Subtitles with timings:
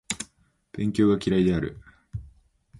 [0.73, 1.79] 勉強が嫌いである